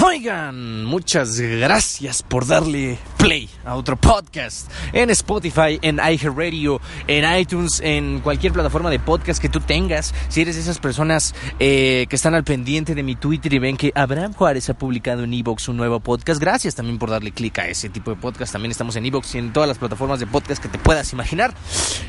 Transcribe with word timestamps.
Oigan, 0.00 0.84
muchas 0.84 1.40
gracias 1.40 2.22
por 2.22 2.46
darle 2.46 2.98
play 3.18 3.50
a 3.64 3.74
otro 3.74 3.96
podcast 3.96 4.70
en 4.92 5.10
Spotify, 5.10 5.78
en 5.82 5.96
iHeartRadio, 5.96 6.80
en 7.06 7.38
iTunes, 7.38 7.80
en 7.84 8.20
cualquier 8.20 8.52
plataforma 8.52 8.88
de 8.90 8.98
podcast 8.98 9.42
que 9.42 9.48
tú 9.48 9.60
tengas. 9.60 10.14
Si 10.28 10.40
eres 10.40 10.54
de 10.54 10.62
esas 10.62 10.78
personas 10.78 11.34
eh, 11.58 12.06
que 12.08 12.16
están 12.16 12.34
al 12.34 12.44
pendiente 12.44 12.94
de 12.94 13.02
mi 13.02 13.16
Twitter 13.16 13.52
y 13.52 13.58
ven 13.58 13.76
que 13.76 13.92
Abraham 13.94 14.32
Juárez 14.32 14.70
ha 14.70 14.74
publicado 14.74 15.24
en 15.24 15.34
Evox 15.34 15.68
un 15.68 15.76
nuevo 15.76 16.00
podcast, 16.00 16.40
gracias 16.40 16.74
también 16.74 16.98
por 16.98 17.10
darle 17.10 17.32
clic 17.32 17.58
a 17.58 17.68
ese 17.68 17.88
tipo 17.88 18.10
de 18.10 18.16
podcast. 18.16 18.52
También 18.52 18.70
estamos 18.70 18.96
en 18.96 19.04
Evox 19.04 19.34
y 19.34 19.38
en 19.38 19.52
todas 19.52 19.68
las 19.68 19.78
plataformas 19.78 20.20
de 20.20 20.26
podcast 20.26 20.62
que 20.62 20.68
te 20.68 20.78
puedas 20.78 21.12
imaginar. 21.12 21.52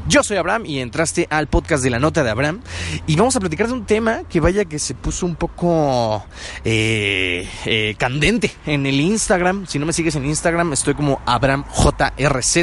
Yo 0.08 0.24
soy 0.24 0.38
Abraham 0.38 0.66
y 0.66 0.80
entraste 0.80 1.28
al 1.30 1.48
podcast 1.48 1.84
de 1.84 1.90
la 1.90 2.00
nota 2.00 2.24
de 2.24 2.30
Abraham 2.30 2.62
y 3.08 3.16
vamos 3.16 3.36
a 3.36 3.40
platicar 3.40 3.68
de 3.68 3.74
un 3.74 3.86
tema 3.86 4.22
que 4.30 4.40
vaya 4.40 4.66
que 4.66 4.80
se 4.80 4.94
puso 4.94 5.26
un 5.26 5.36
poco... 5.36 6.24
Eh, 6.64 7.48
eh, 7.66 7.96
candente 7.98 8.52
en 8.66 8.86
el 8.86 9.00
Instagram. 9.00 9.66
Si 9.68 9.80
no 9.80 9.86
me 9.86 9.94
sigues 9.94 10.16
en 10.16 10.26
Instagram, 10.26 10.74
estoy 10.74 10.94
como 11.00 11.22
AbramJRZ. 11.26 12.58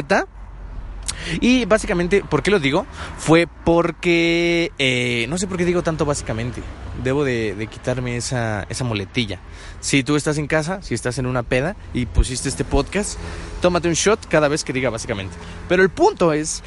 Y 1.41 1.65
básicamente, 1.65 2.23
¿por 2.23 2.43
qué 2.43 2.51
lo 2.51 2.59
digo? 2.59 2.85
Fue 3.17 3.47
porque, 3.65 4.71
eh, 4.77 5.25
no 5.27 5.39
sé 5.39 5.47
por 5.47 5.57
qué 5.57 5.65
digo 5.65 5.81
tanto 5.81 6.05
básicamente. 6.05 6.61
Debo 7.03 7.23
de, 7.23 7.67
quitarme 7.71 8.15
esa, 8.15 8.67
esa 8.69 8.83
muletilla. 8.83 9.39
Si 9.79 10.03
tú 10.03 10.15
estás 10.15 10.37
en 10.37 10.45
casa, 10.45 10.83
si 10.83 10.93
estás 10.93 11.17
en 11.17 11.25
una 11.25 11.41
peda 11.41 11.75
y 11.95 12.05
pusiste 12.05 12.47
este 12.47 12.63
podcast, 12.63 13.17
tómate 13.59 13.87
un 13.87 13.95
shot 13.95 14.27
cada 14.27 14.49
vez 14.49 14.63
que 14.63 14.71
diga 14.71 14.91
básicamente. 14.91 15.35
Pero 15.67 15.81
el 15.81 15.89
punto 15.89 16.31
es 16.31 16.61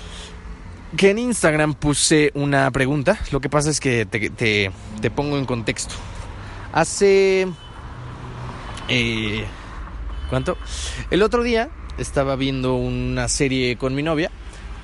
que 0.97 1.11
en 1.11 1.21
Instagram 1.21 1.75
puse 1.75 2.33
una 2.35 2.69
pregunta. 2.73 3.17
Lo 3.31 3.41
que 3.41 3.49
pasa 3.49 3.71
es 3.71 3.79
que 3.79 4.07
te, 4.07 4.31
te, 4.31 4.73
te 5.01 5.11
pongo 5.13 5.39
en 5.39 5.47
contexto. 5.47 5.95
Hace 6.73 7.47
eh, 8.89 9.45
¿Cuánto? 10.31 10.57
El 11.11 11.23
otro 11.23 11.43
día 11.43 11.69
estaba 11.99 12.37
viendo 12.37 12.77
una 12.77 13.27
serie 13.29 13.77
con 13.77 13.95
mi 13.97 14.05
novia 14.05 14.31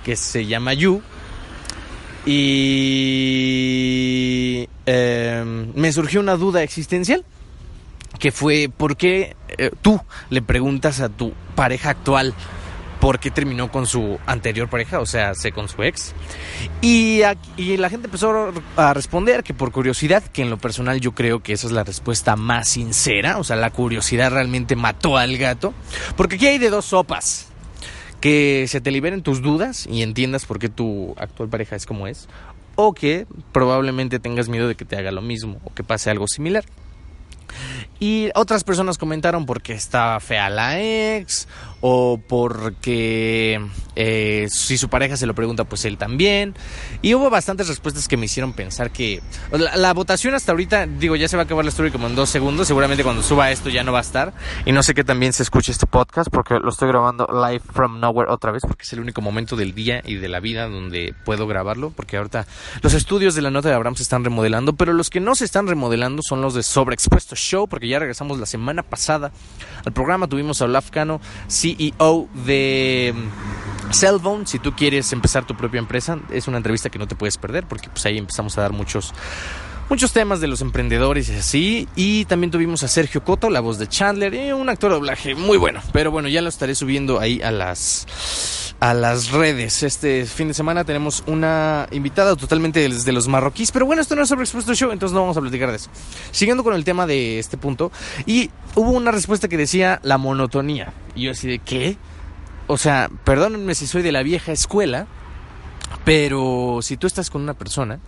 que 0.04 0.16
se 0.16 0.44
llama 0.44 0.74
You. 0.74 1.00
Y 2.26 3.48
em, 4.86 5.72
me 5.74 5.92
surgió 5.92 6.18
una 6.20 6.36
duda 6.36 6.64
existencial. 6.64 7.24
Que 8.18 8.32
fue, 8.32 8.68
¿por 8.74 8.96
qué 8.96 9.36
eh, 9.56 9.70
tú 9.82 10.00
le 10.30 10.42
preguntas 10.42 11.00
a 11.00 11.08
tu 11.08 11.32
pareja 11.54 11.90
actual 11.90 12.34
por 13.06 13.20
qué 13.20 13.30
terminó 13.30 13.70
con 13.70 13.86
su 13.86 14.18
anterior 14.26 14.68
pareja, 14.68 14.98
o 14.98 15.06
sea, 15.06 15.36
se 15.36 15.52
con 15.52 15.68
su 15.68 15.80
ex. 15.84 16.12
Y, 16.82 17.20
y, 17.56 17.76
la 17.76 17.88
gente 17.88 18.08
empezó 18.08 18.52
a 18.76 18.94
responder 18.94 19.44
que 19.44 19.54
por 19.54 19.70
curiosidad, 19.70 20.24
que 20.24 20.42
en 20.42 20.50
lo 20.50 20.58
personal 20.58 21.00
yo 21.00 21.12
creo 21.12 21.40
que 21.40 21.52
esa 21.52 21.68
es 21.68 21.72
la 21.72 21.84
respuesta 21.84 22.34
más 22.34 22.66
sincera, 22.68 23.38
o 23.38 23.44
sea, 23.44 23.54
la 23.54 23.70
curiosidad 23.70 24.32
realmente 24.32 24.74
mató 24.74 25.18
al 25.18 25.38
gato, 25.38 25.72
porque 26.16 26.34
aquí 26.34 26.48
hay 26.48 26.58
de 26.58 26.68
dos 26.68 26.86
sopas. 26.86 27.46
Que 28.20 28.66
se 28.66 28.80
te 28.80 28.90
liberen 28.90 29.22
tus 29.22 29.40
dudas 29.40 29.86
y 29.88 30.02
entiendas 30.02 30.44
por 30.44 30.58
qué 30.58 30.68
tu 30.68 31.14
actual 31.16 31.48
pareja 31.48 31.76
es 31.76 31.86
como 31.86 32.08
es, 32.08 32.26
o 32.74 32.92
que 32.92 33.28
probablemente 33.52 34.18
tengas 34.18 34.48
miedo 34.48 34.66
de 34.66 34.74
que 34.74 34.84
te 34.84 34.96
haga 34.96 35.12
lo 35.12 35.22
mismo 35.22 35.60
o 35.62 35.72
que 35.72 35.84
pase 35.84 36.10
algo 36.10 36.26
similar. 36.26 36.64
Y 37.98 38.30
otras 38.34 38.64
personas 38.64 38.98
comentaron 38.98 39.46
porque 39.46 39.72
está 39.72 40.20
fea 40.20 40.50
la 40.50 40.80
ex 40.80 41.48
o 41.80 42.20
porque 42.26 43.60
eh, 43.96 44.46
si 44.50 44.76
su 44.76 44.88
pareja 44.88 45.16
se 45.16 45.26
lo 45.26 45.34
pregunta, 45.34 45.64
pues 45.64 45.84
él 45.84 45.98
también. 45.98 46.54
Y 47.02 47.14
hubo 47.14 47.30
bastantes 47.30 47.68
respuestas 47.68 48.08
que 48.08 48.16
me 48.16 48.26
hicieron 48.26 48.52
pensar 48.52 48.90
que 48.90 49.22
la, 49.52 49.92
votación 49.94 50.34
hasta 50.34 50.52
ahorita, 50.52 50.86
digo, 50.86 51.16
ya 51.16 51.28
se 51.28 51.36
va 51.36 51.42
a 51.42 51.46
acabar 51.46 51.64
la 51.64 51.70
story 51.70 51.90
como 51.90 52.06
en 52.06 52.14
dos 52.14 52.28
segundos. 52.28 52.66
Seguramente 52.66 53.02
cuando 53.02 53.22
suba 53.22 53.50
esto 53.50 53.70
ya 53.70 53.82
no 53.82 53.92
va 53.92 53.98
a 53.98 54.02
estar. 54.02 54.34
Y 54.64 54.72
no 54.72 54.82
sé 54.82 54.94
qué 54.94 55.04
también 55.04 55.32
se 55.32 55.42
escuche 55.42 55.72
este 55.72 55.86
podcast 55.86 56.30
porque 56.30 56.58
lo 56.58 56.68
estoy 56.68 56.88
grabando 56.88 57.26
live 57.32 57.62
from 57.72 58.00
nowhere 58.00 58.30
otra 58.30 58.52
vez 58.52 58.62
porque 58.62 58.82
es 58.82 58.92
el 58.92 59.00
único 59.00 59.22
momento 59.22 59.56
del 59.56 59.74
día 59.74 60.02
y 60.04 60.16
de 60.16 60.28
la 60.28 60.40
vida 60.40 60.68
donde 60.68 61.14
puedo 61.24 61.46
grabarlo. 61.46 61.90
Porque 61.90 62.18
ahorita 62.18 62.46
los 62.82 62.92
estudios 62.92 63.34
de 63.34 63.42
la 63.42 63.50
nota 63.50 63.70
de 63.70 63.74
Abraham 63.74 63.96
se 63.96 64.02
están 64.02 64.24
remodelando, 64.24 64.74
pero 64.74 64.92
los 64.92 65.08
que 65.08 65.20
no 65.20 65.34
se 65.34 65.46
están 65.46 65.66
remodelando 65.66 66.22
son 66.22 66.42
los 66.42 66.54
de 66.54 66.62
Sobreexpuesto 66.62 67.34
Show 67.34 67.66
porque 67.66 67.88
ya 67.88 67.98
regresamos 67.98 68.38
la 68.38 68.46
semana 68.46 68.82
pasada 68.82 69.32
al 69.84 69.92
programa. 69.92 70.26
Tuvimos 70.26 70.60
a 70.60 70.66
Olaf 70.66 70.90
Cano, 70.90 71.20
CEO 71.74 72.28
de 72.46 73.14
mm, 73.14 73.92
Cellphone. 73.92 74.46
Si 74.46 74.58
tú 74.58 74.74
quieres 74.74 75.12
empezar 75.12 75.46
tu 75.46 75.56
propia 75.56 75.78
empresa, 75.78 76.18
es 76.30 76.46
una 76.48 76.58
entrevista 76.58 76.90
que 76.90 76.98
no 76.98 77.08
te 77.08 77.16
puedes 77.16 77.38
perder 77.38 77.66
porque 77.66 77.88
pues 77.88 78.04
ahí 78.06 78.18
empezamos 78.18 78.56
a 78.58 78.62
dar 78.62 78.72
muchos 78.72 79.12
muchos 79.88 80.12
temas 80.12 80.40
de 80.40 80.48
los 80.48 80.60
emprendedores 80.60 81.28
y 81.28 81.34
así. 81.34 81.88
Y 81.96 82.24
también 82.26 82.50
tuvimos 82.50 82.82
a 82.82 82.88
Sergio 82.88 83.22
Coto, 83.24 83.50
la 83.50 83.60
voz 83.60 83.78
de 83.78 83.86
Chandler, 83.86 84.34
y 84.34 84.52
un 84.52 84.68
actor 84.68 84.90
de 84.90 84.96
doblaje 84.96 85.34
muy 85.34 85.56
bueno. 85.56 85.80
Pero 85.92 86.10
bueno, 86.10 86.28
ya 86.28 86.42
lo 86.42 86.48
estaré 86.48 86.74
subiendo 86.74 87.20
ahí 87.20 87.40
a 87.42 87.50
las 87.50 88.06
a 88.80 88.94
las 88.94 89.30
redes. 89.30 89.82
Este 89.82 90.26
fin 90.26 90.48
de 90.48 90.54
semana 90.54 90.84
tenemos 90.84 91.22
una 91.26 91.88
invitada 91.90 92.36
totalmente 92.36 92.80
desde 92.88 93.12
los 93.12 93.28
marroquíes. 93.28 93.72
Pero 93.72 93.86
bueno, 93.86 94.02
esto 94.02 94.16
no 94.16 94.22
es 94.22 94.28
sobre 94.28 94.42
Expuesto 94.42 94.74
Show, 94.74 94.90
entonces 94.90 95.14
no 95.14 95.20
vamos 95.22 95.36
a 95.36 95.40
platicar 95.40 95.70
de 95.70 95.76
eso. 95.76 95.90
Siguiendo 96.30 96.64
con 96.64 96.74
el 96.74 96.84
tema 96.84 97.06
de 97.06 97.38
este 97.38 97.56
punto. 97.56 97.90
Y 98.26 98.50
hubo 98.74 98.90
una 98.90 99.12
respuesta 99.12 99.48
que 99.48 99.56
decía 99.56 100.00
la 100.02 100.18
monotonía. 100.18 100.92
Y 101.16 101.22
yo 101.22 101.32
así 101.32 101.48
de, 101.48 101.58
¿qué? 101.58 101.96
O 102.68 102.78
sea, 102.78 103.10
perdónenme 103.24 103.74
si 103.74 103.86
soy 103.86 104.02
de 104.02 104.12
la 104.12 104.22
vieja 104.22 104.52
escuela, 104.52 105.06
pero 106.04 106.80
si 106.82 106.96
tú 106.96 107.06
estás 107.06 107.30
con 107.30 107.42
una 107.42 107.54
persona 107.54 107.98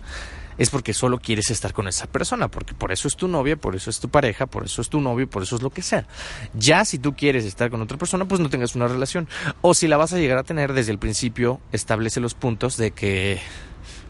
es 0.59 0.69
porque 0.69 0.93
solo 0.93 1.19
quieres 1.19 1.49
estar 1.51 1.71
con 1.71 1.87
esa 1.87 2.05
persona, 2.05 2.49
porque 2.49 2.73
por 2.73 2.91
eso 2.91 3.07
es 3.07 3.15
tu 3.15 3.29
novia, 3.29 3.55
por 3.55 3.77
eso 3.77 3.89
es 3.89 4.01
tu 4.01 4.09
pareja, 4.09 4.45
por 4.45 4.65
eso 4.65 4.81
es 4.81 4.89
tu 4.89 4.99
novio, 4.99 5.27
por 5.27 5.41
eso 5.41 5.55
es 5.55 5.61
lo 5.61 5.69
que 5.69 5.81
sea. 5.81 6.05
Ya 6.53 6.83
si 6.83 6.99
tú 6.99 7.15
quieres 7.15 7.45
estar 7.45 7.71
con 7.71 7.81
otra 7.81 7.97
persona, 7.97 8.25
pues 8.25 8.41
no 8.41 8.49
tengas 8.49 8.75
una 8.75 8.89
relación. 8.89 9.29
O 9.61 9.73
si 9.73 9.87
la 9.87 9.95
vas 9.95 10.11
a 10.11 10.17
llegar 10.17 10.37
a 10.37 10.43
tener 10.43 10.73
desde 10.73 10.91
el 10.91 10.99
principio, 10.99 11.61
establece 11.71 12.19
los 12.19 12.33
puntos 12.33 12.75
de 12.75 12.91
que 12.91 13.39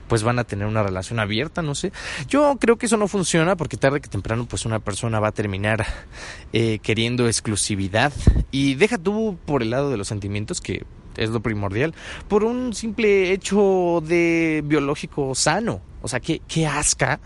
pues 0.09 0.23
van 0.23 0.39
a 0.39 0.43
tener 0.43 0.67
una 0.67 0.83
relación 0.83 1.19
abierta, 1.19 1.61
no 1.61 1.75
sé. 1.75 1.93
Yo 2.27 2.57
creo 2.59 2.77
que 2.77 2.87
eso 2.87 2.97
no 2.97 3.07
funciona 3.07 3.55
porque 3.55 3.77
tarde 3.77 4.01
que 4.01 4.09
temprano 4.09 4.45
pues 4.45 4.65
una 4.65 4.79
persona 4.79 5.21
va 5.21 5.29
a 5.29 5.31
terminar 5.31 5.85
eh, 6.51 6.79
queriendo 6.79 7.27
exclusividad 7.27 8.11
y 8.51 8.75
deja 8.75 8.97
tú 8.97 9.37
por 9.45 9.61
el 9.61 9.69
lado 9.69 9.89
de 9.89 9.97
los 9.97 10.09
sentimientos 10.09 10.59
que 10.59 10.83
es 11.15 11.29
lo 11.29 11.41
primordial, 11.41 11.93
por 12.27 12.43
un 12.43 12.73
simple 12.73 13.31
hecho 13.31 14.03
de 14.05 14.63
biológico 14.65 15.35
sano. 15.35 15.81
O 16.01 16.07
sea, 16.07 16.19
qué, 16.19 16.41
qué 16.47 16.65
asca 16.65 17.19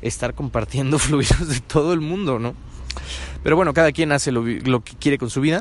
estar 0.00 0.34
compartiendo 0.34 0.98
fluidos 1.00 1.48
de 1.48 1.60
todo 1.60 1.92
el 1.92 2.00
mundo, 2.00 2.38
¿no? 2.38 2.54
Pero 3.42 3.56
bueno, 3.56 3.72
cada 3.72 3.92
quien 3.92 4.12
hace 4.12 4.32
lo, 4.32 4.42
lo 4.42 4.80
que 4.82 4.94
quiere 4.94 5.18
con 5.18 5.30
su 5.30 5.40
vida. 5.40 5.60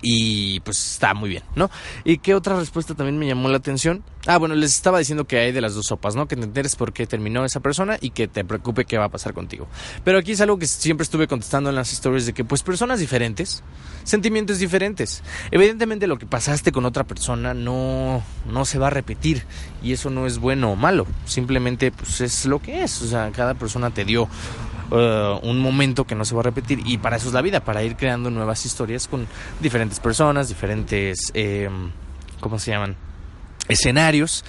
Y 0.00 0.60
pues 0.60 0.92
está 0.92 1.12
muy 1.14 1.28
bien, 1.28 1.42
¿no? 1.56 1.70
¿Y 2.04 2.18
qué 2.18 2.34
otra 2.34 2.56
respuesta 2.56 2.94
también 2.94 3.18
me 3.18 3.26
llamó 3.26 3.48
la 3.48 3.56
atención? 3.56 4.04
Ah, 4.26 4.36
bueno, 4.38 4.54
les 4.54 4.74
estaba 4.74 4.98
diciendo 4.98 5.26
que 5.26 5.38
hay 5.38 5.52
de 5.52 5.60
las 5.60 5.74
dos 5.74 5.86
sopas, 5.86 6.14
¿no? 6.14 6.28
Que 6.28 6.36
te 6.36 6.42
enteres 6.42 6.76
por 6.76 6.92
qué 6.92 7.06
terminó 7.06 7.44
esa 7.44 7.60
persona 7.60 7.96
y 8.00 8.10
que 8.10 8.28
te 8.28 8.44
preocupe 8.44 8.84
qué 8.84 8.98
va 8.98 9.06
a 9.06 9.08
pasar 9.08 9.34
contigo. 9.34 9.66
Pero 10.04 10.18
aquí 10.18 10.32
es 10.32 10.40
algo 10.40 10.58
que 10.58 10.66
siempre 10.66 11.02
estuve 11.02 11.26
contestando 11.26 11.70
en 11.70 11.76
las 11.76 11.92
historias 11.92 12.26
de 12.26 12.32
que, 12.32 12.44
pues, 12.44 12.62
personas 12.62 13.00
diferentes, 13.00 13.62
sentimientos 14.04 14.58
diferentes. 14.58 15.22
Evidentemente 15.50 16.06
lo 16.06 16.18
que 16.18 16.26
pasaste 16.26 16.72
con 16.72 16.84
otra 16.84 17.04
persona 17.04 17.54
no, 17.54 18.22
no 18.46 18.64
se 18.64 18.78
va 18.78 18.88
a 18.88 18.90
repetir 18.90 19.44
y 19.82 19.92
eso 19.92 20.10
no 20.10 20.26
es 20.26 20.38
bueno 20.38 20.72
o 20.72 20.76
malo. 20.76 21.06
Simplemente, 21.24 21.90
pues, 21.90 22.20
es 22.20 22.46
lo 22.46 22.60
que 22.60 22.84
es. 22.84 23.02
O 23.02 23.08
sea, 23.08 23.30
cada 23.32 23.54
persona 23.54 23.90
te 23.90 24.04
dio 24.04 24.28
uh, 24.90 25.38
un 25.42 25.58
momento 25.58 26.04
que 26.04 26.14
no 26.14 26.24
se 26.24 26.34
va 26.34 26.40
a 26.40 26.44
repetir 26.44 26.80
y 26.84 26.98
para 26.98 27.16
eso 27.16 27.28
es 27.28 27.34
la 27.34 27.42
vida, 27.42 27.60
para 27.60 27.82
ir 27.82 27.96
creando 27.96 28.30
nuevas 28.30 28.64
historias 28.64 29.08
con 29.08 29.26
diferentes 29.60 30.00
personas, 30.00 30.48
diferentes, 30.48 31.30
eh, 31.34 31.68
¿cómo 32.40 32.58
se 32.58 32.70
llaman? 32.70 32.96
escenarios 33.68 34.44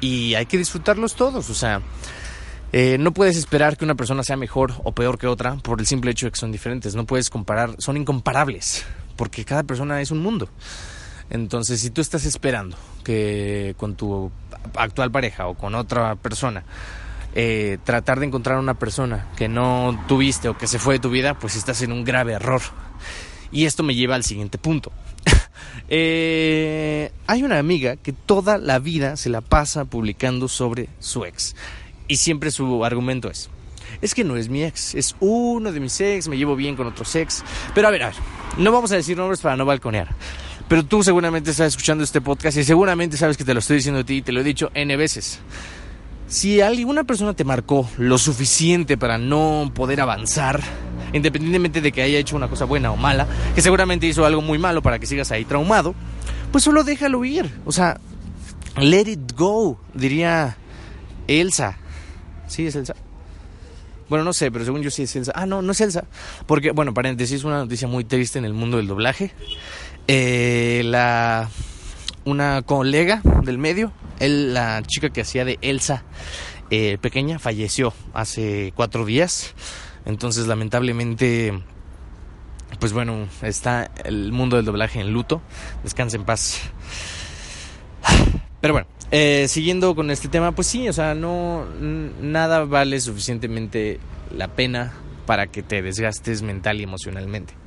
y 0.00 0.34
hay 0.34 0.46
que 0.46 0.56
disfrutarlos 0.56 1.14
todos, 1.14 1.50
o 1.50 1.54
sea, 1.54 1.82
eh, 2.72 2.96
no 2.98 3.12
puedes 3.12 3.36
esperar 3.36 3.76
que 3.76 3.84
una 3.84 3.96
persona 3.96 4.22
sea 4.22 4.36
mejor 4.36 4.74
o 4.84 4.92
peor 4.92 5.18
que 5.18 5.26
otra 5.26 5.56
por 5.56 5.80
el 5.80 5.86
simple 5.86 6.12
hecho 6.12 6.26
de 6.26 6.32
que 6.32 6.38
son 6.38 6.52
diferentes, 6.52 6.94
no 6.94 7.04
puedes 7.04 7.28
comparar, 7.28 7.74
son 7.78 7.96
incomparables, 7.96 8.84
porque 9.16 9.44
cada 9.44 9.64
persona 9.64 10.00
es 10.00 10.10
un 10.10 10.20
mundo. 10.22 10.48
Entonces, 11.28 11.80
si 11.80 11.90
tú 11.90 12.00
estás 12.00 12.24
esperando 12.24 12.76
que 13.04 13.74
con 13.76 13.94
tu 13.94 14.32
actual 14.74 15.10
pareja 15.10 15.46
o 15.46 15.54
con 15.54 15.74
otra 15.74 16.16
persona 16.16 16.64
eh, 17.34 17.78
tratar 17.84 18.20
de 18.20 18.26
encontrar 18.26 18.58
una 18.58 18.74
persona 18.74 19.28
que 19.36 19.48
no 19.48 19.98
tuviste 20.08 20.48
o 20.48 20.58
que 20.58 20.66
se 20.66 20.78
fue 20.78 20.94
de 20.94 21.00
tu 21.00 21.10
vida, 21.10 21.38
pues 21.38 21.56
estás 21.56 21.82
en 21.82 21.92
un 21.92 22.04
grave 22.04 22.32
error. 22.32 22.60
Y 23.52 23.66
esto 23.66 23.82
me 23.82 23.94
lleva 23.94 24.14
al 24.14 24.24
siguiente 24.24 24.58
punto. 24.58 24.92
Eh, 25.92 27.10
hay 27.26 27.42
una 27.42 27.58
amiga 27.58 27.96
que 27.96 28.12
toda 28.12 28.58
la 28.58 28.78
vida 28.78 29.16
se 29.16 29.28
la 29.28 29.40
pasa 29.40 29.84
publicando 29.84 30.46
sobre 30.46 30.88
su 31.00 31.24
ex. 31.24 31.56
Y 32.06 32.16
siempre 32.16 32.52
su 32.52 32.84
argumento 32.84 33.28
es, 33.28 33.50
es 34.00 34.14
que 34.14 34.22
no 34.22 34.36
es 34.36 34.48
mi 34.48 34.62
ex, 34.62 34.94
es 34.94 35.16
uno 35.18 35.72
de 35.72 35.80
mis 35.80 36.00
ex, 36.00 36.28
me 36.28 36.36
llevo 36.36 36.54
bien 36.54 36.76
con 36.76 36.86
otros 36.86 37.14
ex. 37.16 37.42
Pero 37.74 37.88
a 37.88 37.90
ver, 37.90 38.04
a 38.04 38.06
ver, 38.06 38.16
no 38.56 38.70
vamos 38.70 38.92
a 38.92 38.96
decir 38.96 39.16
nombres 39.16 39.40
para 39.40 39.56
no 39.56 39.64
balconear. 39.64 40.14
Pero 40.68 40.84
tú 40.84 41.02
seguramente 41.02 41.50
estás 41.50 41.68
escuchando 41.68 42.04
este 42.04 42.20
podcast 42.20 42.56
y 42.56 42.62
seguramente 42.62 43.16
sabes 43.16 43.36
que 43.36 43.44
te 43.44 43.52
lo 43.52 43.58
estoy 43.58 43.78
diciendo 43.78 44.00
a 44.00 44.04
ti 44.04 44.18
y 44.18 44.22
te 44.22 44.30
lo 44.30 44.40
he 44.40 44.44
dicho 44.44 44.70
N 44.74 44.96
veces. 44.96 45.40
Si 46.30 46.60
alguna 46.60 47.02
persona 47.02 47.34
te 47.34 47.42
marcó 47.42 47.90
lo 47.98 48.16
suficiente 48.16 48.96
para 48.96 49.18
no 49.18 49.72
poder 49.74 50.00
avanzar, 50.00 50.60
independientemente 51.12 51.80
de 51.80 51.90
que 51.90 52.02
haya 52.02 52.20
hecho 52.20 52.36
una 52.36 52.46
cosa 52.46 52.66
buena 52.66 52.92
o 52.92 52.96
mala, 52.96 53.26
que 53.56 53.60
seguramente 53.60 54.06
hizo 54.06 54.24
algo 54.24 54.40
muy 54.40 54.56
malo 54.56 54.80
para 54.80 55.00
que 55.00 55.06
sigas 55.06 55.32
ahí 55.32 55.44
traumado, 55.44 55.92
pues 56.52 56.62
solo 56.62 56.84
déjalo 56.84 57.24
ir. 57.24 57.52
O 57.64 57.72
sea, 57.72 57.98
let 58.78 59.10
it 59.10 59.32
go, 59.36 59.80
diría 59.92 60.56
Elsa. 61.26 61.78
¿Sí 62.46 62.64
es 62.64 62.76
Elsa? 62.76 62.94
Bueno, 64.08 64.24
no 64.24 64.32
sé, 64.32 64.52
pero 64.52 64.64
según 64.64 64.82
yo 64.82 64.90
sí 64.92 65.02
es 65.02 65.16
Elsa. 65.16 65.32
Ah, 65.34 65.46
no, 65.46 65.62
no 65.62 65.72
es 65.72 65.80
Elsa. 65.80 66.04
Porque, 66.46 66.70
bueno, 66.70 66.94
paréntesis, 66.94 67.42
una 67.42 67.58
noticia 67.58 67.88
muy 67.88 68.04
triste 68.04 68.38
en 68.38 68.44
el 68.44 68.54
mundo 68.54 68.76
del 68.76 68.86
doblaje. 68.86 69.32
Eh, 70.06 70.82
la 70.84 71.50
una 72.24 72.62
colega 72.62 73.22
del 73.44 73.58
medio, 73.58 73.92
él, 74.18 74.54
la 74.54 74.82
chica 74.86 75.10
que 75.10 75.22
hacía 75.22 75.44
de 75.44 75.58
Elsa 75.62 76.04
eh, 76.70 76.98
pequeña, 77.00 77.38
falleció 77.38 77.92
hace 78.14 78.72
cuatro 78.76 79.04
días. 79.04 79.54
Entonces, 80.04 80.46
lamentablemente, 80.46 81.60
pues 82.78 82.92
bueno, 82.92 83.26
está 83.42 83.90
el 84.04 84.32
mundo 84.32 84.56
del 84.56 84.64
doblaje 84.64 85.00
en 85.00 85.12
luto. 85.12 85.42
Descansa 85.82 86.16
en 86.16 86.24
paz. 86.24 86.60
Pero 88.60 88.74
bueno, 88.74 88.86
eh, 89.10 89.46
siguiendo 89.48 89.94
con 89.94 90.10
este 90.10 90.28
tema, 90.28 90.52
pues 90.52 90.68
sí, 90.68 90.88
o 90.88 90.92
sea, 90.92 91.14
no 91.14 91.66
nada 92.20 92.64
vale 92.64 93.00
suficientemente 93.00 93.98
la 94.36 94.48
pena 94.48 94.92
para 95.26 95.46
que 95.46 95.62
te 95.62 95.82
desgastes 95.82 96.42
mental 96.42 96.80
y 96.80 96.84
emocionalmente 96.84 97.59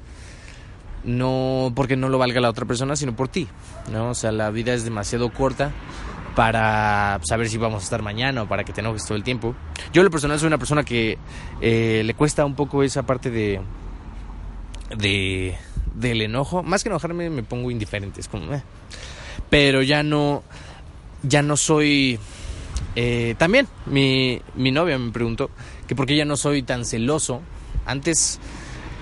no 1.03 1.71
porque 1.75 1.95
no 1.95 2.09
lo 2.09 2.17
valga 2.17 2.41
la 2.41 2.49
otra 2.49 2.65
persona, 2.65 2.95
sino 2.95 3.15
por 3.15 3.27
ti, 3.27 3.47
¿no? 3.91 4.09
O 4.09 4.13
sea, 4.13 4.31
la 4.31 4.49
vida 4.49 4.73
es 4.73 4.83
demasiado 4.83 5.31
corta 5.31 5.71
para 6.35 7.19
saber 7.23 7.47
si 7.49 7.57
vamos 7.57 7.81
a 7.81 7.85
estar 7.85 8.01
mañana 8.01 8.43
o 8.43 8.47
para 8.47 8.63
que 8.63 8.73
te 8.73 8.81
enojes 8.81 9.05
todo 9.05 9.15
el 9.15 9.23
tiempo. 9.23 9.55
Yo, 9.91 10.03
lo 10.03 10.09
personal, 10.09 10.39
soy 10.39 10.47
una 10.47 10.57
persona 10.57 10.83
que 10.83 11.17
eh, 11.61 12.01
le 12.03 12.13
cuesta 12.15 12.45
un 12.45 12.55
poco 12.55 12.83
esa 12.83 13.03
parte 13.03 13.29
de, 13.29 13.61
de 14.97 15.55
del 15.93 16.21
enojo. 16.21 16.63
Más 16.63 16.83
que 16.83 16.89
enojarme, 16.89 17.29
me 17.29 17.43
pongo 17.43 17.69
indiferente. 17.69 18.21
Es 18.21 18.27
como, 18.27 18.53
eh. 18.53 18.63
Pero 19.49 19.81
ya 19.81 20.03
no, 20.03 20.43
ya 21.21 21.41
no 21.41 21.57
soy. 21.57 22.19
Eh, 22.95 23.35
también 23.37 23.67
mi, 23.85 24.41
mi 24.55 24.71
novia 24.71 24.97
me 24.97 25.11
preguntó 25.11 25.49
que 25.87 25.95
por 25.95 26.05
qué 26.05 26.15
ya 26.15 26.25
no 26.25 26.37
soy 26.37 26.63
tan 26.63 26.85
celoso. 26.85 27.41
Antes 27.85 28.39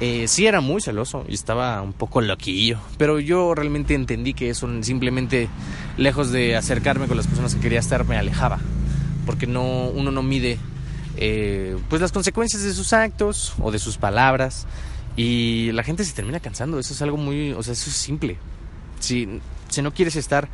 eh, 0.04 0.28
sí 0.28 0.48
era 0.48 0.62
muy 0.62 0.82
celoso 0.82 1.26
y 1.30 1.36
estaba 1.36 1.80
un 1.84 1.94
poco 1.94 2.22
loquillo, 2.22 2.80
pero 2.98 3.20
yo 3.20 3.54
realmente 3.54 3.94
entendí 3.94 4.34
que 4.34 4.50
eso 4.50 4.68
simplemente, 4.82 5.48
lejos 5.96 6.32
de 6.32 6.56
acercarme 6.56 7.06
con 7.06 7.18
las 7.18 7.28
personas 7.28 7.54
que 7.54 7.62
quería 7.62 7.80
estar, 7.80 8.04
me 8.06 8.18
alejaba, 8.18 8.58
porque 9.28 9.46
no, 9.46 9.90
uno 9.90 10.10
no 10.10 10.24
mide 10.24 10.58
eh, 11.18 11.78
pues 11.88 12.02
las 12.02 12.12
consecuencias 12.12 12.64
de 12.64 12.74
sus 12.74 12.94
actos 12.94 13.54
o 13.60 13.70
de 13.70 13.78
sus 13.78 13.98
palabras 13.98 14.66
y 15.16 15.72
la 15.74 15.84
gente 15.84 16.04
se 16.04 16.14
termina 16.14 16.40
cansando, 16.40 16.80
eso 16.80 16.96
es 16.96 17.02
algo 17.04 17.18
muy, 17.18 17.52
o 17.52 17.62
sea, 17.62 17.74
eso 17.74 17.92
es 17.92 17.96
simple. 17.96 18.38
Si, 19.00 19.40
si 19.70 19.84
no 19.84 19.94
quieres 19.94 20.16
estar 20.16 20.48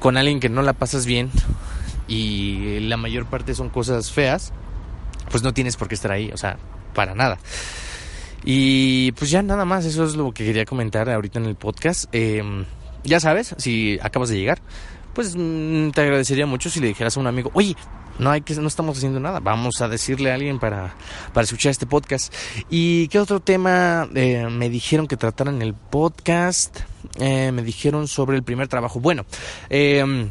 con 0.00 0.18
alguien 0.18 0.38
que 0.38 0.50
no 0.50 0.60
la 0.60 0.74
pasas 0.74 1.06
bien 1.06 1.30
y 2.08 2.80
la 2.80 2.98
mayor 2.98 3.24
parte 3.24 3.54
son 3.54 3.70
cosas 3.70 4.12
feas, 4.12 4.52
pues 5.30 5.42
no 5.42 5.54
tienes 5.54 5.76
por 5.78 5.88
qué 5.88 5.94
estar 5.94 6.12
ahí, 6.12 6.30
o 6.34 6.36
sea, 6.36 6.58
para 6.94 7.14
nada. 7.14 7.38
Y 8.44 9.12
pues 9.12 9.30
ya 9.30 9.42
nada 9.42 9.64
más, 9.64 9.84
eso 9.84 10.04
es 10.04 10.16
lo 10.16 10.32
que 10.32 10.44
quería 10.44 10.64
comentar 10.64 11.08
ahorita 11.08 11.38
en 11.38 11.46
el 11.46 11.54
podcast. 11.54 12.06
Em, 12.12 12.64
ya 13.04 13.20
sabes, 13.20 13.54
si 13.58 13.98
acabas 14.02 14.28
de 14.28 14.38
llegar, 14.38 14.60
pues 15.14 15.34
mm, 15.36 15.90
te 15.90 16.00
agradecería 16.00 16.46
mucho 16.46 16.70
si 16.70 16.80
le 16.80 16.88
dijeras 16.88 17.16
a 17.16 17.20
un 17.20 17.26
amigo, 17.26 17.50
oye, 17.54 17.76
no 18.18 18.30
hay 18.30 18.42
que 18.42 18.54
no 18.54 18.68
estamos 18.68 18.98
haciendo 18.98 19.20
nada 19.20 19.40
vamos 19.40 19.80
a 19.80 19.88
decirle 19.88 20.30
a 20.30 20.34
alguien 20.34 20.58
para, 20.58 20.94
para 21.32 21.44
escuchar 21.44 21.70
este 21.70 21.86
podcast 21.86 22.32
y 22.68 23.08
qué 23.08 23.18
otro 23.18 23.40
tema 23.40 24.08
eh, 24.14 24.46
me 24.50 24.68
dijeron 24.68 25.06
que 25.06 25.16
trataran 25.16 25.56
en 25.56 25.62
el 25.62 25.74
podcast 25.74 26.80
eh, 27.18 27.52
me 27.52 27.62
dijeron 27.62 28.08
sobre 28.08 28.36
el 28.36 28.42
primer 28.42 28.68
trabajo. 28.68 29.00
Bueno 29.00 29.24
em, 29.70 30.30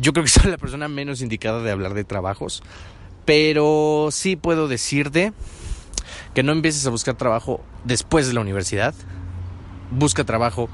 yo 0.00 0.12
creo 0.12 0.24
que 0.24 0.30
soy 0.40 0.50
la 0.50 0.58
persona 0.58 0.88
menos 0.88 1.22
indicada 1.22 1.62
de 1.62 1.70
hablar 1.70 1.94
de 1.94 2.04
trabajos 2.04 2.62
pero 3.24 4.08
sí 4.10 4.36
puedo 4.36 4.68
decirte 4.68 5.32
que 6.36 6.42
no 6.42 6.52
empieces 6.52 6.86
a 6.86 6.90
buscar 6.90 7.14
trabajo 7.14 7.62
después 7.84 8.28
de 8.28 8.34
la 8.34 8.42
universidad. 8.42 8.94
Busca 9.90 10.22
trabajo 10.22 10.68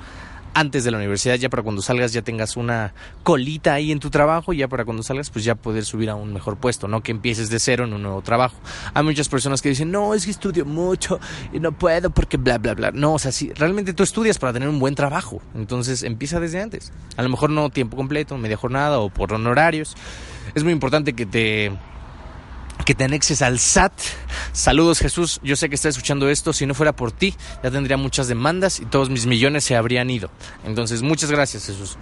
antes 0.54 0.82
de 0.82 0.90
la 0.90 0.96
universidad, 0.96 1.36
ya 1.36 1.50
para 1.50 1.62
cuando 1.62 1.82
salgas 1.82 2.12
ya 2.12 2.22
tengas 2.22 2.56
una 2.56 2.94
colita 3.22 3.72
ahí 3.72 3.92
en 3.92 4.00
tu 4.00 4.10
trabajo, 4.10 4.52
y 4.52 4.56
ya 4.56 4.66
para 4.66 4.84
cuando 4.84 5.04
salgas 5.04 5.30
pues 5.30 5.44
ya 5.44 5.54
poder 5.54 5.84
subir 5.84 6.10
a 6.10 6.16
un 6.16 6.32
mejor 6.32 6.56
puesto, 6.56 6.88
no 6.88 7.04
que 7.04 7.12
empieces 7.12 7.48
de 7.48 7.60
cero 7.60 7.84
en 7.84 7.92
un 7.92 8.02
nuevo 8.02 8.22
trabajo. 8.22 8.56
Hay 8.92 9.04
muchas 9.04 9.28
personas 9.28 9.62
que 9.62 9.68
dicen, 9.68 9.92
no, 9.92 10.14
es 10.14 10.24
que 10.24 10.32
estudio 10.32 10.64
mucho 10.64 11.20
y 11.52 11.60
no 11.60 11.70
puedo 11.70 12.10
porque 12.10 12.38
bla, 12.38 12.58
bla, 12.58 12.74
bla. 12.74 12.90
No, 12.90 13.14
o 13.14 13.18
sea, 13.20 13.30
si 13.30 13.52
realmente 13.52 13.94
tú 13.94 14.02
estudias 14.02 14.40
para 14.40 14.52
tener 14.52 14.68
un 14.68 14.80
buen 14.80 14.96
trabajo, 14.96 15.40
entonces 15.54 16.02
empieza 16.02 16.40
desde 16.40 16.60
antes. 16.60 16.92
A 17.16 17.22
lo 17.22 17.28
mejor 17.28 17.50
no 17.50 17.70
tiempo 17.70 17.96
completo, 17.96 18.36
media 18.36 18.56
jornada 18.56 18.98
o 18.98 19.10
por 19.10 19.32
honorarios. 19.32 19.94
Es 20.56 20.64
muy 20.64 20.72
importante 20.72 21.12
que 21.12 21.24
te 21.24 21.70
que 22.84 22.94
te 22.94 23.04
anexes 23.04 23.42
al 23.42 23.58
SAT. 23.58 23.92
Saludos 24.52 24.98
Jesús, 24.98 25.40
yo 25.42 25.56
sé 25.56 25.68
que 25.68 25.74
estás 25.74 25.90
escuchando 25.90 26.28
esto, 26.28 26.52
si 26.52 26.66
no 26.66 26.74
fuera 26.74 26.94
por 26.94 27.12
ti 27.12 27.34
ya 27.62 27.70
tendría 27.70 27.96
muchas 27.96 28.28
demandas 28.28 28.80
y 28.80 28.86
todos 28.86 29.10
mis 29.10 29.26
millones 29.26 29.64
se 29.64 29.76
habrían 29.76 30.10
ido. 30.10 30.30
Entonces, 30.64 31.02
muchas 31.02 31.30
gracias 31.30 31.66
Jesús. 31.66 31.96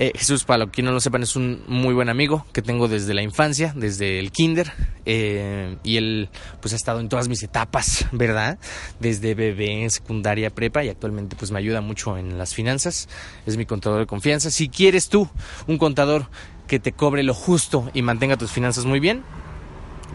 Eh, 0.00 0.12
Jesús, 0.14 0.44
para 0.44 0.58
los 0.58 0.70
que 0.70 0.80
no 0.80 0.92
lo 0.92 1.00
sepan, 1.00 1.24
es 1.24 1.34
un 1.34 1.64
muy 1.66 1.92
buen 1.92 2.08
amigo 2.08 2.46
que 2.52 2.62
tengo 2.62 2.86
desde 2.86 3.14
la 3.14 3.22
infancia, 3.22 3.72
desde 3.74 4.20
el 4.20 4.30
kinder, 4.30 4.72
eh, 5.04 5.76
y 5.82 5.96
él 5.96 6.30
pues 6.60 6.72
ha 6.72 6.76
estado 6.76 7.00
en 7.00 7.08
todas 7.08 7.26
mis 7.26 7.42
etapas, 7.42 8.06
¿verdad? 8.12 8.60
Desde 9.00 9.34
bebé, 9.34 9.90
secundaria, 9.90 10.50
prepa, 10.50 10.84
y 10.84 10.88
actualmente 10.88 11.34
pues 11.34 11.50
me 11.50 11.58
ayuda 11.58 11.80
mucho 11.80 12.16
en 12.16 12.38
las 12.38 12.54
finanzas, 12.54 13.08
es 13.44 13.56
mi 13.56 13.66
contador 13.66 13.98
de 13.98 14.06
confianza. 14.06 14.52
Si 14.52 14.68
quieres 14.68 15.08
tú 15.08 15.28
un 15.66 15.78
contador 15.78 16.30
que 16.68 16.78
te 16.78 16.92
cobre 16.92 17.24
lo 17.24 17.34
justo 17.34 17.90
y 17.92 18.02
mantenga 18.02 18.36
tus 18.36 18.52
finanzas 18.52 18.84
muy 18.84 19.00
bien, 19.00 19.24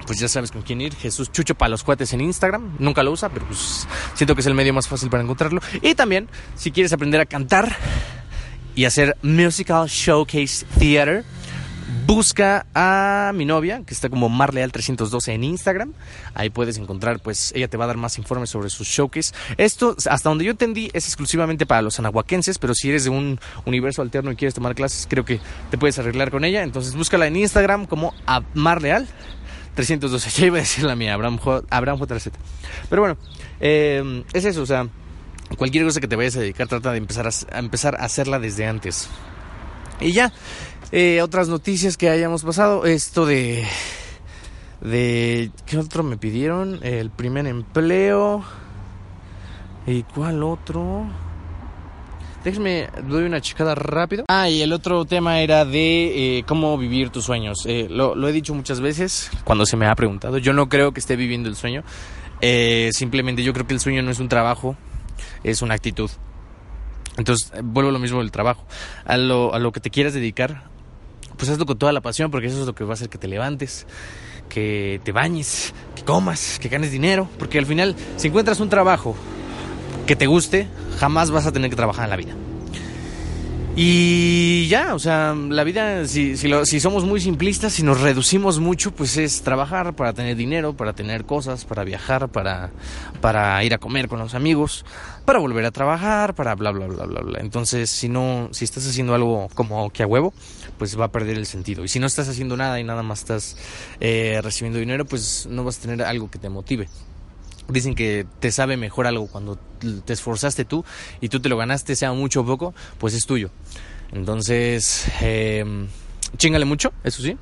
pues 0.05 0.19
ya 0.19 0.27
sabes 0.27 0.51
con 0.51 0.61
quién 0.61 0.81
ir. 0.81 0.95
Jesús 0.95 1.31
Chucho 1.31 1.55
para 1.55 1.69
los 1.69 1.83
cuates 1.83 2.13
en 2.13 2.21
Instagram. 2.21 2.75
Nunca 2.79 3.03
lo 3.03 3.11
usa, 3.11 3.29
pero 3.29 3.45
pues 3.45 3.87
siento 4.13 4.35
que 4.35 4.41
es 4.41 4.47
el 4.47 4.53
medio 4.53 4.73
más 4.73 4.87
fácil 4.87 5.09
para 5.09 5.23
encontrarlo. 5.23 5.61
Y 5.81 5.95
también, 5.95 6.27
si 6.55 6.71
quieres 6.71 6.93
aprender 6.93 7.21
a 7.21 7.25
cantar 7.25 7.75
y 8.75 8.85
hacer 8.85 9.17
musical 9.21 9.87
showcase 9.87 10.65
theater, 10.79 11.23
busca 12.05 12.65
a 12.73 13.31
mi 13.33 13.45
novia, 13.45 13.83
que 13.85 13.93
está 13.93 14.09
como 14.09 14.29
Marleal312 14.29 15.33
en 15.33 15.43
Instagram. 15.43 15.93
Ahí 16.33 16.49
puedes 16.49 16.77
encontrar, 16.77 17.19
pues 17.19 17.51
ella 17.55 17.67
te 17.67 17.77
va 17.77 17.85
a 17.85 17.87
dar 17.87 17.97
más 17.97 18.17
informes 18.17 18.49
sobre 18.49 18.69
sus 18.69 18.87
showcase. 18.87 19.33
Esto, 19.57 19.95
hasta 20.09 20.29
donde 20.29 20.45
yo 20.45 20.51
entendí, 20.51 20.89
es 20.93 21.07
exclusivamente 21.07 21.65
para 21.65 21.81
los 21.81 21.99
anahuaquenses, 21.99 22.57
pero 22.57 22.73
si 22.73 22.89
eres 22.89 23.05
de 23.05 23.09
un 23.09 23.39
universo 23.65 24.01
alterno 24.01 24.31
y 24.31 24.35
quieres 24.35 24.53
tomar 24.53 24.75
clases, 24.75 25.07
creo 25.09 25.25
que 25.25 25.39
te 25.71 25.77
puedes 25.77 25.97
arreglar 25.99 26.31
con 26.31 26.43
ella. 26.45 26.63
Entonces 26.63 26.95
búscala 26.95 27.27
en 27.27 27.35
Instagram 27.35 27.85
como 27.85 28.13
Marleal. 28.53 29.07
312. 29.75 30.29
Ya 30.41 30.47
iba 30.47 30.57
a 30.57 30.61
decir 30.61 30.83
la 30.83 30.95
mía, 30.95 31.13
Abraham, 31.13 31.37
J, 31.37 31.65
Abraham 31.69 31.99
Pero 32.89 33.01
bueno, 33.01 33.17
eh, 33.59 34.23
es 34.33 34.45
eso, 34.45 34.61
o 34.61 34.65
sea, 34.65 34.87
cualquier 35.57 35.85
cosa 35.85 35.99
que 35.99 36.07
te 36.07 36.15
vayas 36.15 36.35
a 36.35 36.39
dedicar, 36.39 36.67
trata 36.67 36.91
de 36.91 36.97
empezar 36.97 37.27
a, 37.27 37.59
empezar 37.59 37.95
a 37.95 38.05
hacerla 38.05 38.39
desde 38.39 38.65
antes. 38.65 39.09
Y 39.99 40.11
ya, 40.11 40.33
eh, 40.91 41.21
otras 41.21 41.47
noticias 41.47 41.97
que 41.97 42.09
hayamos 42.09 42.43
pasado, 42.43 42.85
esto 42.85 43.25
de... 43.25 43.65
de 44.81 45.51
¿Qué 45.65 45.77
otro 45.77 46.03
me 46.03 46.17
pidieron? 46.17 46.79
El 46.83 47.09
primer 47.09 47.47
empleo. 47.47 48.43
¿Y 49.85 50.03
cuál 50.03 50.43
otro? 50.43 51.07
Déjenme, 52.43 52.89
doy 53.07 53.23
una 53.23 53.39
chicada 53.39 53.73
rápido. 53.73 54.25
Ah, 54.27 54.49
y 54.49 54.61
el 54.61 54.73
otro 54.73 55.05
tema 55.05 55.39
era 55.39 55.63
de 55.63 56.39
eh, 56.39 56.43
cómo 56.45 56.77
vivir 56.77 57.09
tus 57.09 57.23
sueños. 57.23 57.59
Eh, 57.65 57.87
lo, 57.89 58.27
he 58.27 58.31
dicho 58.33 58.53
muchas 58.53 58.81
veces 58.81 59.31
cuando 59.45 59.65
se 59.65 59.77
me 59.77 59.87
ha 59.87 59.95
preguntado. 59.95 60.37
Yo 60.39 60.51
no 60.51 60.67
creo 60.67 60.91
que 60.91 60.99
esté 60.99 61.15
viviendo 61.15 61.47
el 61.47 61.55
sueño. 61.55 61.83
Eh, 62.41 62.89
simplemente 62.91 63.43
yo 63.43 63.53
creo 63.53 63.65
que 63.65 63.73
el 63.73 63.79
sueño 63.79 64.01
no 64.01 64.11
es 64.11 64.19
un 64.19 64.27
trabajo, 64.27 64.75
es 65.45 65.61
una 65.61 65.75
actitud. 65.75 66.11
Entonces, 67.17 67.49
vuelvo 67.63 67.91
a 67.91 67.93
lo 67.93 67.99
mismo 67.99 68.19
del 68.19 68.31
trabajo. 68.31 68.65
A 69.05 69.15
lo, 69.15 69.53
a 69.53 69.59
lo 69.59 69.71
que 69.71 69.79
te 69.79 69.89
quieras 69.89 70.13
dedicar, 70.13 70.65
pues 71.37 71.49
hazlo 71.49 71.65
con 71.65 71.77
toda 71.77 71.93
la 71.93 72.01
pasión, 72.01 72.29
porque 72.29 72.47
eso 72.47 72.59
es 72.59 72.65
lo 72.65 72.75
que 72.75 72.83
va 72.83 72.91
a 72.91 72.93
hacer 72.95 73.07
que 73.07 73.17
te 73.17 73.29
levantes, 73.29 73.87
que 74.49 74.99
te 75.05 75.13
bañes, 75.13 75.73
que 75.95 76.03
comas, 76.03 76.59
que 76.59 76.67
ganes 76.67 76.91
dinero. 76.91 77.29
Porque 77.39 77.57
al 77.57 77.65
final, 77.65 77.95
si 78.17 78.27
encuentras 78.27 78.59
un 78.59 78.67
trabajo 78.67 79.15
que 80.05 80.15
te 80.15 80.27
guste, 80.27 80.67
jamás 80.99 81.31
vas 81.31 81.45
a 81.45 81.51
tener 81.51 81.69
que 81.69 81.75
trabajar 81.75 82.05
en 82.05 82.09
la 82.09 82.15
vida. 82.17 82.33
Y 83.75 84.67
ya, 84.67 84.93
o 84.93 84.99
sea, 84.99 85.33
la 85.33 85.63
vida, 85.63 86.05
si, 86.07 86.37
si, 86.37 86.47
lo- 86.47 86.63
si 86.63 86.79
somos 86.79 87.05
muy 87.05 87.19
simplistas, 87.19 87.73
si 87.73 87.81
nos 87.81 88.01
reducimos 88.01 88.59
mucho, 88.59 88.91
pues 88.91 89.17
es 89.17 89.41
trabajar 89.41 89.95
para 89.95 90.13
tener 90.13 90.35
dinero, 90.35 90.77
para 90.77 90.93
tener 90.93 91.25
cosas, 91.25 91.65
para 91.65 91.83
viajar, 91.83 92.29
para, 92.29 92.69
para 93.19 93.63
ir 93.63 93.73
a 93.73 93.79
comer 93.79 94.07
con 94.07 94.19
los 94.19 94.35
amigos, 94.35 94.85
para 95.25 95.39
volver 95.39 95.65
a 95.65 95.71
trabajar, 95.71 96.35
para 96.35 96.53
bla, 96.53 96.69
bla, 96.69 96.85
bla, 96.85 97.05
bla, 97.05 97.21
bla. 97.21 97.39
Entonces, 97.39 97.89
si 97.89 98.09
no, 98.09 98.49
si 98.51 98.63
estás 98.63 98.87
haciendo 98.87 99.15
algo 99.15 99.47
como 99.55 99.89
que 99.89 100.03
a 100.03 100.07
huevo, 100.07 100.35
pues 100.77 100.99
va 100.99 101.05
a 101.05 101.11
perder 101.11 101.37
el 101.39 101.47
sentido. 101.47 101.83
Y 101.83 101.87
si 101.87 101.97
no 101.99 102.05
estás 102.05 102.29
haciendo 102.29 102.55
nada 102.55 102.79
y 102.79 102.83
nada 102.83 103.01
más 103.01 103.21
estás 103.21 103.57
eh, 103.99 104.39
recibiendo 104.43 104.77
dinero, 104.77 105.05
pues 105.05 105.47
no 105.49 105.63
vas 105.63 105.79
a 105.79 105.81
tener 105.81 106.03
algo 106.03 106.29
que 106.29 106.37
te 106.37 106.47
motive. 106.47 106.89
Dicen 107.67 107.95
que 107.95 108.25
te 108.39 108.51
sabe 108.51 108.77
mejor 108.77 109.07
algo 109.07 109.27
cuando 109.27 109.57
te 110.05 110.13
esforzaste 110.13 110.65
tú 110.65 110.83
y 111.21 111.29
tú 111.29 111.39
te 111.39 111.49
lo 111.49 111.57
ganaste, 111.57 111.95
sea 111.95 112.13
mucho 112.13 112.41
o 112.41 112.45
poco, 112.45 112.73
pues 112.97 113.13
es 113.13 113.25
tuyo. 113.25 113.49
Entonces, 114.11 115.07
eh, 115.21 115.87
chingale 116.37 116.65
mucho, 116.65 116.93
eso 117.03 117.23
sí, 117.23 117.37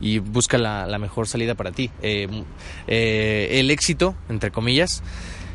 y 0.00 0.18
busca 0.18 0.58
la, 0.58 0.98
mejor 0.98 1.26
salida 1.26 1.54
para 1.54 1.72
ti. 1.72 1.90
Eh, 2.02 2.28
eh, 2.86 3.48
el 3.52 3.70
éxito, 3.70 4.14
entre 4.28 4.50
comillas, 4.50 5.02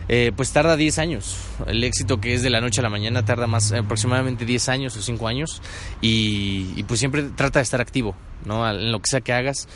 eh, 0.08 0.32
pues 0.36 0.52
tarda 0.52 0.76
10 0.76 0.98
años. 1.00 1.38
El 1.68 1.84
éxito 1.84 2.20
que 2.20 2.34
es 2.34 2.42
de 2.42 2.50
la 2.50 2.62
noche 2.62 2.82
a 2.82 2.84
la 2.84 2.90
mañana 2.90 3.24
tarda 3.26 3.48
más 3.48 3.72
aproximadamente 3.72 4.46
10 4.46 4.70
años 4.70 4.98
o 4.98 5.02
5 5.02 5.28
años 5.28 5.62
y, 6.02 6.74
y 6.76 6.84
pues 6.84 7.00
siempre 7.00 7.24
trata 7.36 7.60
de 7.60 7.64
estar 7.64 7.82
activo, 7.82 8.16
¿no? 8.46 8.68
En 8.70 8.92
lo 8.92 9.00
que 9.00 9.10
sea 9.10 9.22
que 9.22 9.34
hagas 9.34 9.68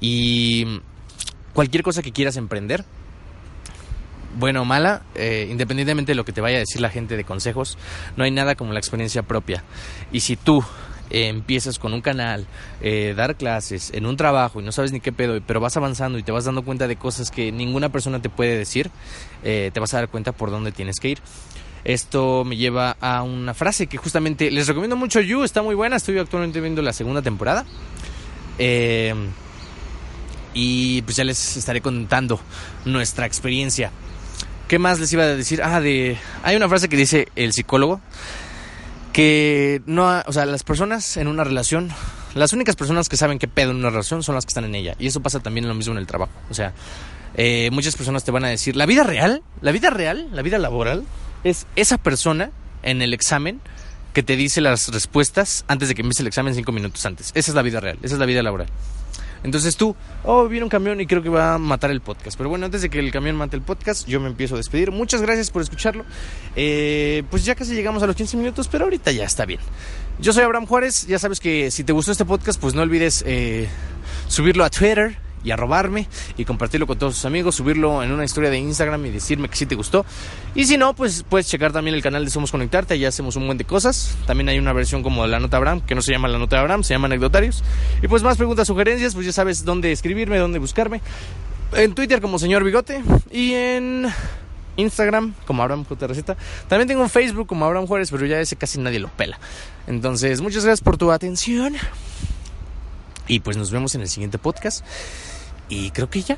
y 0.00 0.80
cualquier 1.52 1.82
cosa 1.82 2.02
que 2.02 2.12
quieras 2.12 2.36
emprender, 2.36 2.84
buena 4.38 4.62
o 4.62 4.64
mala, 4.64 5.02
eh, 5.14 5.48
independientemente 5.50 6.12
de 6.12 6.16
lo 6.16 6.24
que 6.24 6.32
te 6.32 6.40
vaya 6.40 6.56
a 6.56 6.60
decir 6.60 6.80
la 6.80 6.90
gente 6.90 7.16
de 7.16 7.24
consejos, 7.24 7.78
no 8.16 8.24
hay 8.24 8.30
nada 8.30 8.54
como 8.54 8.72
la 8.72 8.78
experiencia 8.78 9.22
propia. 9.22 9.62
Y 10.10 10.20
si 10.20 10.36
tú 10.36 10.64
eh, 11.12 11.28
empiezas 11.28 11.78
con 11.78 11.92
un 11.92 12.00
canal, 12.00 12.46
eh, 12.80 13.12
dar 13.14 13.36
clases, 13.36 13.90
en 13.92 14.06
un 14.06 14.16
trabajo 14.16 14.62
y 14.62 14.64
no 14.64 14.72
sabes 14.72 14.92
ni 14.92 15.00
qué 15.00 15.12
pedo, 15.12 15.38
pero 15.46 15.60
vas 15.60 15.76
avanzando 15.76 16.16
y 16.16 16.22
te 16.22 16.32
vas 16.32 16.46
dando 16.46 16.64
cuenta 16.64 16.88
de 16.88 16.96
cosas 16.96 17.30
que 17.30 17.52
ninguna 17.52 17.90
persona 17.90 18.22
te 18.22 18.30
puede 18.30 18.56
decir, 18.56 18.90
eh, 19.44 19.70
te 19.74 19.78
vas 19.78 19.92
a 19.92 19.98
dar 19.98 20.08
cuenta 20.08 20.32
por 20.32 20.50
dónde 20.50 20.72
tienes 20.72 20.98
que 21.00 21.10
ir. 21.10 21.18
Esto 21.84 22.44
me 22.46 22.56
lleva 22.56 22.96
a 22.98 23.22
una 23.24 23.52
frase 23.52 23.88
que 23.88 23.98
justamente 23.98 24.50
les 24.50 24.66
recomiendo 24.66 24.96
mucho 24.96 25.20
You, 25.20 25.42
está 25.42 25.60
muy 25.60 25.74
buena, 25.74 25.96
estoy 25.96 26.16
actualmente 26.16 26.62
viendo 26.62 26.80
la 26.80 26.94
segunda 26.94 27.20
temporada. 27.20 27.66
Y 30.54 31.02
pues 31.02 31.16
ya 31.16 31.24
les 31.24 31.58
estaré 31.58 31.82
contando 31.82 32.40
nuestra 32.86 33.26
experiencia. 33.26 33.90
¿Qué 34.68 34.78
más 34.78 35.00
les 35.00 35.12
iba 35.12 35.24
a 35.24 35.26
decir? 35.26 35.62
Ah, 35.62 35.80
de 35.80 36.16
hay 36.42 36.56
una 36.56 36.68
frase 36.68 36.88
que 36.88 36.96
dice 36.96 37.28
el 37.36 37.52
psicólogo 37.52 38.00
que 39.12 39.82
no, 39.86 40.22
o 40.26 40.32
sea, 40.32 40.46
las 40.46 40.62
personas 40.64 41.16
en 41.16 41.28
una 41.28 41.44
relación, 41.44 41.90
las 42.34 42.52
únicas 42.52 42.76
personas 42.76 43.08
que 43.08 43.16
saben 43.16 43.38
qué 43.38 43.46
pedo 43.46 43.70
en 43.70 43.76
una 43.76 43.90
relación 43.90 44.22
son 44.22 44.34
las 44.34 44.46
que 44.46 44.50
están 44.50 44.64
en 44.64 44.74
ella. 44.74 44.94
Y 44.98 45.06
eso 45.06 45.20
pasa 45.20 45.40
también 45.40 45.68
lo 45.68 45.74
mismo 45.74 45.92
en 45.92 45.98
el 45.98 46.06
trabajo. 46.06 46.32
O 46.50 46.54
sea, 46.54 46.72
eh, 47.34 47.70
muchas 47.72 47.94
personas 47.96 48.24
te 48.24 48.30
van 48.30 48.44
a 48.44 48.48
decir, 48.48 48.74
la 48.74 48.86
vida 48.86 49.04
real, 49.04 49.42
la 49.60 49.72
vida 49.72 49.90
real, 49.90 50.28
la 50.32 50.42
vida 50.42 50.58
laboral, 50.58 51.04
es 51.44 51.66
esa 51.76 51.98
persona 51.98 52.50
en 52.82 53.02
el 53.02 53.14
examen 53.14 53.60
que 54.12 54.22
te 54.22 54.36
dice 54.36 54.60
las 54.60 54.88
respuestas 54.88 55.64
antes 55.68 55.88
de 55.88 55.94
que 55.94 56.02
empiece 56.02 56.22
el 56.22 56.28
examen 56.28 56.54
cinco 56.54 56.72
minutos 56.72 57.04
antes. 57.06 57.30
Esa 57.34 57.50
es 57.50 57.54
la 57.54 57.62
vida 57.62 57.80
real, 57.80 57.98
esa 58.02 58.14
es 58.14 58.20
la 58.20 58.26
vida 58.26 58.42
laboral. 58.42 58.68
Entonces 59.44 59.76
tú, 59.76 59.96
oh, 60.24 60.46
viene 60.46 60.64
un 60.64 60.70
camión 60.70 61.00
y 61.00 61.06
creo 61.06 61.22
que 61.22 61.28
va 61.28 61.54
a 61.54 61.58
matar 61.58 61.90
el 61.90 62.00
podcast. 62.00 62.36
Pero 62.36 62.48
bueno, 62.48 62.66
antes 62.66 62.82
de 62.82 62.90
que 62.90 62.98
el 62.98 63.10
camión 63.10 63.36
mate 63.36 63.56
el 63.56 63.62
podcast, 63.62 64.06
yo 64.06 64.20
me 64.20 64.28
empiezo 64.28 64.54
a 64.54 64.58
despedir. 64.58 64.90
Muchas 64.90 65.20
gracias 65.22 65.50
por 65.50 65.62
escucharlo. 65.62 66.04
Eh, 66.56 67.24
pues 67.30 67.44
ya 67.44 67.54
casi 67.54 67.74
llegamos 67.74 68.02
a 68.02 68.06
los 68.06 68.16
15 68.16 68.36
minutos, 68.36 68.68
pero 68.68 68.84
ahorita 68.84 69.10
ya 69.12 69.24
está 69.24 69.44
bien. 69.44 69.60
Yo 70.20 70.32
soy 70.32 70.44
Abraham 70.44 70.66
Juárez. 70.66 71.06
Ya 71.06 71.18
sabes 71.18 71.40
que 71.40 71.70
si 71.70 71.84
te 71.84 71.92
gustó 71.92 72.12
este 72.12 72.24
podcast, 72.24 72.60
pues 72.60 72.74
no 72.74 72.82
olvides 72.82 73.24
eh, 73.26 73.68
subirlo 74.28 74.64
a 74.64 74.70
Twitter 74.70 75.16
y 75.44 75.50
arrobarme 75.50 76.08
y 76.36 76.44
compartirlo 76.44 76.86
con 76.86 76.98
todos 76.98 77.14
tus 77.14 77.24
amigos, 77.24 77.56
subirlo 77.56 78.02
en 78.02 78.12
una 78.12 78.24
historia 78.24 78.50
de 78.50 78.58
Instagram 78.58 79.06
y 79.06 79.10
decirme 79.10 79.48
que 79.48 79.56
sí 79.56 79.66
te 79.66 79.74
gustó. 79.74 80.04
Y 80.54 80.64
si 80.64 80.76
no, 80.76 80.94
pues 80.94 81.24
puedes 81.28 81.48
checar 81.48 81.72
también 81.72 81.94
el 81.94 82.02
canal 82.02 82.24
de 82.24 82.30
Somos 82.30 82.50
Conectarte, 82.50 82.94
allá 82.94 83.08
hacemos 83.08 83.36
un 83.36 83.46
buen 83.46 83.58
de 83.58 83.64
cosas. 83.64 84.16
También 84.26 84.48
hay 84.48 84.58
una 84.58 84.72
versión 84.72 85.02
como 85.02 85.22
de 85.22 85.28
la 85.28 85.40
nota 85.40 85.56
Abraham, 85.56 85.80
que 85.80 85.94
no 85.94 86.02
se 86.02 86.12
llama 86.12 86.28
la 86.28 86.38
nota 86.38 86.60
Abraham, 86.60 86.84
se 86.84 86.94
llama 86.94 87.06
Anecdotarios. 87.06 87.62
Y 88.02 88.08
pues 88.08 88.22
más 88.22 88.36
preguntas, 88.36 88.66
sugerencias, 88.66 89.14
pues 89.14 89.26
ya 89.26 89.32
sabes 89.32 89.64
dónde 89.64 89.92
escribirme, 89.92 90.38
dónde 90.38 90.58
buscarme. 90.58 91.00
En 91.74 91.94
Twitter 91.94 92.20
como 92.20 92.38
señor 92.38 92.64
Bigote 92.64 93.02
y 93.30 93.54
en 93.54 94.06
Instagram 94.76 95.34
como 95.46 95.62
Abraham. 95.62 95.84
Receta. 95.88 96.36
También 96.68 96.88
tengo 96.88 97.02
un 97.02 97.10
Facebook 97.10 97.46
como 97.46 97.64
Abraham 97.64 97.86
Juárez, 97.86 98.10
pero 98.10 98.26
ya 98.26 98.40
ese 98.40 98.56
casi 98.56 98.78
nadie 98.78 98.98
lo 98.98 99.08
pela. 99.08 99.38
Entonces, 99.86 100.40
muchas 100.40 100.64
gracias 100.64 100.82
por 100.82 100.96
tu 100.96 101.10
atención. 101.10 101.74
Y 103.28 103.40
pues 103.40 103.56
nos 103.56 103.70
vemos 103.70 103.94
en 103.94 104.02
el 104.02 104.08
siguiente 104.08 104.38
podcast. 104.38 104.84
Y 105.72 105.90
creo 105.90 106.10
que 106.10 106.20
ya. 106.20 106.36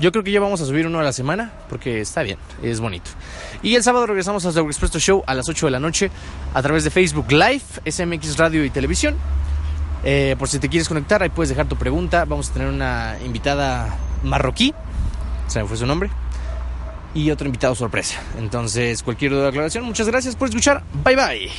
Yo 0.00 0.10
creo 0.10 0.24
que 0.24 0.32
ya 0.32 0.40
vamos 0.40 0.60
a 0.60 0.66
subir 0.66 0.84
uno 0.84 0.98
a 0.98 1.04
la 1.04 1.12
semana 1.12 1.52
porque 1.68 2.00
está 2.00 2.24
bien, 2.24 2.38
es 2.60 2.80
bonito. 2.80 3.08
Y 3.62 3.76
el 3.76 3.84
sábado 3.84 4.06
regresamos 4.06 4.44
a 4.44 4.60
Expresso 4.60 4.98
Show 4.98 5.22
a 5.26 5.34
las 5.34 5.48
8 5.48 5.66
de 5.66 5.70
la 5.70 5.78
noche 5.78 6.10
a 6.54 6.60
través 6.60 6.82
de 6.82 6.90
Facebook 6.90 7.30
Live, 7.30 7.62
SMX 7.88 8.36
Radio 8.36 8.64
y 8.64 8.70
Televisión. 8.70 9.16
Eh, 10.02 10.34
por 10.40 10.48
si 10.48 10.58
te 10.58 10.68
quieres 10.68 10.88
conectar, 10.88 11.22
ahí 11.22 11.28
puedes 11.28 11.50
dejar 11.50 11.66
tu 11.68 11.76
pregunta. 11.76 12.24
Vamos 12.24 12.50
a 12.50 12.52
tener 12.52 12.68
una 12.68 13.16
invitada 13.24 13.96
marroquí, 14.24 14.74
se 15.46 15.62
me 15.62 15.68
fue 15.68 15.76
su 15.76 15.86
nombre, 15.86 16.10
y 17.14 17.30
otro 17.30 17.46
invitado 17.46 17.76
sorpresa. 17.76 18.20
Entonces, 18.38 19.04
cualquier 19.04 19.32
duda 19.32 19.46
o 19.46 19.48
aclaración, 19.50 19.84
muchas 19.84 20.08
gracias 20.08 20.34
por 20.34 20.48
escuchar. 20.48 20.82
Bye 21.04 21.14
bye. 21.14 21.50